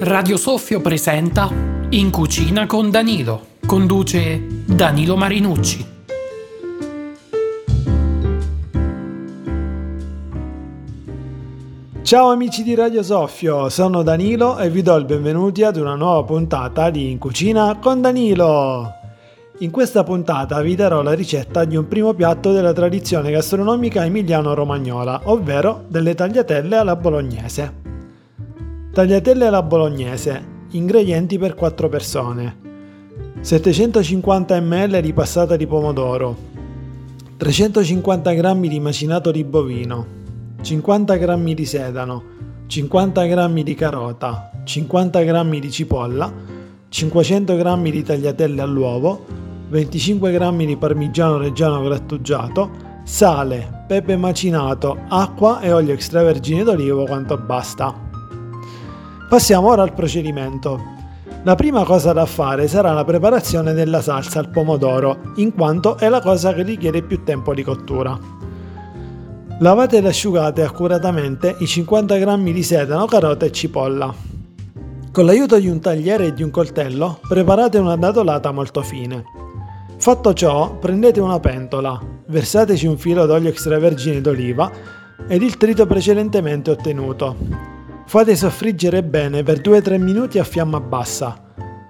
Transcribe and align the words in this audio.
Radio 0.00 0.36
Soffio 0.36 0.80
presenta 0.80 1.50
In 1.90 2.10
cucina 2.10 2.66
con 2.66 2.90
Danilo. 2.90 3.46
Conduce 3.64 4.64
Danilo 4.66 5.16
Marinucci. 5.16 5.86
Ciao 12.02 12.30
amici 12.30 12.62
di 12.62 12.74
Radio 12.74 13.02
Soffio, 13.02 13.68
sono 13.68 14.02
Danilo 14.02 14.58
e 14.58 14.68
vi 14.68 14.82
do 14.82 14.96
il 14.96 15.04
benvenuti 15.04 15.62
ad 15.62 15.76
una 15.76 15.94
nuova 15.94 16.24
puntata 16.24 16.90
di 16.90 17.10
In 17.10 17.18
cucina 17.18 17.78
con 17.80 18.02
Danilo. 18.02 19.01
In 19.62 19.70
questa 19.70 20.02
puntata 20.02 20.60
vi 20.60 20.74
darò 20.74 21.02
la 21.02 21.12
ricetta 21.12 21.64
di 21.64 21.76
un 21.76 21.86
primo 21.86 22.14
piatto 22.14 22.50
della 22.50 22.72
tradizione 22.72 23.30
gastronomica 23.30 24.04
emiliano-romagnola, 24.04 25.20
ovvero 25.26 25.84
delle 25.86 26.16
tagliatelle 26.16 26.74
alla 26.74 26.96
bolognese. 26.96 27.72
Tagliatelle 28.92 29.46
alla 29.46 29.62
bolognese. 29.62 30.44
Ingredienti 30.70 31.38
per 31.38 31.54
4 31.54 31.88
persone. 31.88 32.56
750 33.40 34.60
ml 34.60 35.00
di 35.00 35.12
passata 35.12 35.54
di 35.54 35.68
pomodoro. 35.68 36.36
350 37.36 38.32
g 38.32 38.66
di 38.66 38.80
macinato 38.80 39.30
di 39.30 39.44
bovino. 39.44 40.06
50 40.60 41.16
g 41.16 41.54
di 41.54 41.64
sedano. 41.64 42.22
50 42.66 43.26
g 43.26 43.62
di 43.62 43.74
carota. 43.76 44.50
50 44.64 45.22
g 45.22 45.58
di 45.60 45.70
cipolla. 45.70 46.32
500 46.88 47.56
g 47.56 47.90
di 47.90 48.02
tagliatelle 48.02 48.60
all'uovo. 48.60 49.41
25 49.72 50.32
g 50.32 50.66
di 50.66 50.76
parmigiano 50.76 51.38
reggiano 51.38 51.80
grattugiato. 51.82 52.90
Sale, 53.04 53.84
pepe 53.88 54.16
macinato, 54.16 54.98
acqua 55.08 55.60
e 55.60 55.72
olio 55.72 55.94
extravergine 55.94 56.62
d'olivo 56.62 57.04
quanto 57.06 57.38
basta. 57.38 57.92
Passiamo 59.30 59.68
ora 59.68 59.82
al 59.82 59.94
procedimento. 59.94 60.78
La 61.44 61.54
prima 61.54 61.84
cosa 61.84 62.12
da 62.12 62.26
fare 62.26 62.68
sarà 62.68 62.92
la 62.92 63.02
preparazione 63.04 63.72
della 63.72 64.02
salsa 64.02 64.40
al 64.40 64.50
pomodoro, 64.50 65.32
in 65.36 65.54
quanto 65.54 65.96
è 65.96 66.10
la 66.10 66.20
cosa 66.20 66.52
che 66.52 66.62
richiede 66.62 67.02
più 67.02 67.24
tempo 67.24 67.54
di 67.54 67.62
cottura. 67.62 68.16
Lavate 69.58 69.96
ed 69.96 70.06
asciugate 70.06 70.62
accuratamente 70.62 71.56
i 71.60 71.66
50 71.66 72.18
g 72.18 72.52
di 72.52 72.62
sedano, 72.62 73.06
carota 73.06 73.46
e 73.46 73.50
cipolla. 73.50 74.14
Con 75.10 75.24
l'aiuto 75.24 75.58
di 75.58 75.68
un 75.68 75.80
tagliere 75.80 76.26
e 76.26 76.34
di 76.34 76.42
un 76.42 76.50
coltello 76.50 77.20
preparate 77.26 77.78
una 77.78 77.96
dadolata 77.96 78.52
molto 78.52 78.82
fine. 78.82 79.40
Fatto 80.02 80.32
ciò, 80.32 80.78
prendete 80.78 81.20
una 81.20 81.38
pentola, 81.38 81.96
versateci 82.26 82.88
un 82.88 82.98
filo 82.98 83.24
d'olio 83.24 83.50
extravergine 83.50 84.20
d'oliva 84.20 84.68
ed 85.28 85.42
il 85.42 85.56
trito 85.56 85.86
precedentemente 85.86 86.72
ottenuto. 86.72 87.36
Fate 88.04 88.34
soffriggere 88.34 89.04
bene 89.04 89.44
per 89.44 89.60
2-3 89.60 90.00
minuti 90.00 90.40
a 90.40 90.44
fiamma 90.44 90.80
bassa. 90.80 91.40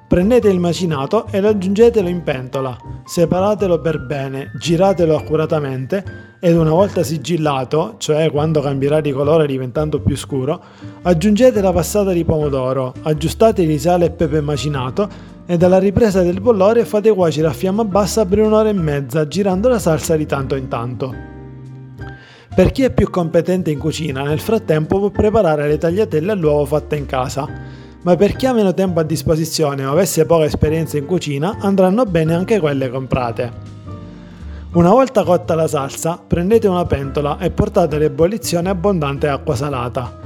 Prendete 0.07 0.51
il 0.51 0.61
macinato 0.61 1.27
e 1.31 1.41
lo 1.41 1.49
aggiungetelo 1.49 2.07
in 2.07 2.23
pentola, 2.23 2.77
separatelo 3.03 3.81
per 3.81 4.05
bene, 4.05 4.51
giratelo 4.59 5.17
accuratamente 5.17 6.37
ed 6.39 6.55
una 6.55 6.73
volta 6.73 7.03
sigillato, 7.03 7.95
cioè 7.97 8.31
quando 8.31 8.61
cambierà 8.61 9.01
di 9.01 9.11
colore 9.11 9.47
diventando 9.47 10.01
più 10.03 10.19
scuro, 10.19 10.63
aggiungete 11.01 11.63
la 11.63 11.73
passata 11.73 12.13
di 12.13 12.27
pomodoro, 12.27 12.93
aggiustate 13.05 13.65
di 13.65 13.79
sale 13.79 14.05
e 14.05 14.11
pepe 14.11 14.43
macinato 14.43 15.09
e 15.47 15.57
dalla 15.57 15.79
ripresa 15.79 16.23
del 16.23 16.41
bollore 16.41 16.85
fate 16.85 17.13
cuocere 17.13 17.49
a 17.49 17.53
fiamma 17.53 17.85
bassa 17.85 18.25
per 18.25 18.41
un'ora 18.41 18.69
e 18.69 18.73
mezza 18.73 19.27
girando 19.27 19.69
la 19.69 19.79
salsa 19.79 20.17
di 20.17 20.27
tanto 20.27 20.55
in 20.55 20.69
tanto. 20.69 21.15
Per 22.55 22.71
chi 22.71 22.83
è 22.83 22.91
più 22.93 23.09
competente 23.09 23.71
in 23.71 23.79
cucina, 23.79 24.25
nel 24.25 24.41
frattempo 24.41 24.99
può 24.99 25.11
preparare 25.11 25.67
le 25.67 25.79
tagliatelle 25.79 26.33
all'uovo 26.33 26.67
fatte 26.67 26.97
in 26.97 27.07
casa, 27.07 27.49
ma 28.03 28.17
per 28.17 28.37
chi 28.37 28.47
ha 28.47 28.53
meno 28.53 28.75
tempo 28.75 29.01
a 29.01 29.05
disposizione 29.05 29.85
o 29.87 29.93
avesse 29.93 30.27
poca 30.27 30.45
esperienza 30.45 30.99
in 30.99 31.07
cucina, 31.07 31.57
andranno 31.61 32.05
bene 32.05 32.35
anche 32.35 32.61
quelle 32.61 32.91
comprate. 32.91 33.71
Una 34.73 34.91
volta 34.91 35.23
cotta 35.23 35.55
la 35.55 35.69
salsa, 35.69 36.19
prendete 36.27 36.67
una 36.67 36.85
pentola 36.85 37.39
e 37.39 37.51
portate 37.51 37.97
all'ebollizione 37.97 38.69
abbondante 38.69 39.29
acqua 39.29 39.55
salata. 39.55 40.22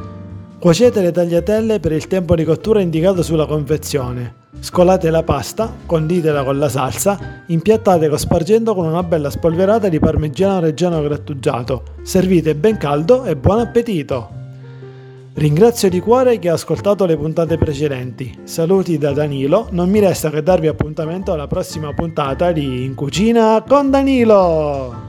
Cuocete 0.59 1.03
le 1.03 1.12
tagliatelle 1.12 1.81
per 1.81 1.93
il 1.93 2.06
tempo 2.06 2.34
di 2.34 2.43
cottura 2.43 2.81
indicato 2.81 3.22
sulla 3.22 3.44
confezione. 3.44 4.44
Scolate 4.59 5.11
la 5.11 5.22
pasta, 5.22 5.71
conditela 5.84 6.44
con 6.44 6.59
la 6.59 6.71
salsa, 6.71 7.43
impiattate 7.47 8.09
cospargendo 8.09 8.75
con 8.75 8.87
una 8.87 9.03
bella 9.03 9.28
spolverata 9.28 9.91
di 9.91 9.99
parmigiano 9.99 10.61
reggiano 10.61 11.03
grattugiato. 11.03 11.83
Servite 12.03 12.55
ben 12.55 12.78
caldo 12.78 13.25
e 13.25 13.37
buon 13.37 13.59
appetito! 13.59 14.31
Ringrazio 15.34 15.91
di 15.91 16.00
cuore 16.00 16.39
chi 16.39 16.49
ha 16.49 16.55
ascoltato 16.55 17.05
le 17.05 17.19
puntate 17.19 17.59
precedenti. 17.59 18.39
Saluti 18.45 18.97
da 18.97 19.12
Danilo, 19.12 19.69
non 19.72 19.91
mi 19.91 20.00
resta 20.00 20.31
che 20.31 20.43
darvi 20.43 20.69
appuntamento 20.69 21.34
alla 21.34 21.47
prossima 21.47 21.93
puntata 21.93 22.53
di 22.53 22.83
In 22.84 22.95
Cucina 22.95 23.62
con 23.69 23.91
Danilo! 23.91 25.05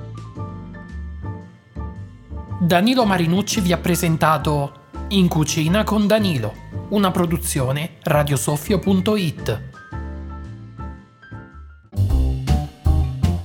Danilo 2.59 3.06
Marinucci 3.06 3.62
vi 3.62 3.72
ha 3.72 3.78
presentato 3.78 4.86
In 5.09 5.29
Cucina 5.29 5.85
con 5.85 6.06
Danilo 6.06 6.53
una 6.90 7.12
produzione 7.12 7.91
radiosoffio.it. 8.03 9.62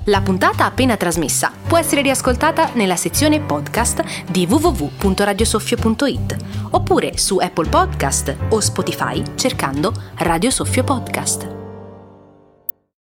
La 0.06 0.20
puntata 0.20 0.64
appena 0.64 0.96
trasmessa 0.96 1.52
può 1.68 1.78
essere 1.78 2.02
riascoltata 2.02 2.70
nella 2.74 2.96
sezione 2.96 3.38
podcast 3.40 4.02
di 4.28 4.44
www.radiosoffio.it 4.48 6.36
oppure 6.70 7.16
su 7.16 7.36
Apple 7.38 7.68
Podcast 7.68 8.36
o 8.48 8.58
Spotify 8.58 9.22
cercando 9.36 9.92
Radio 10.16 10.50
Soffio 10.50 10.82
Podcast. 10.82 11.61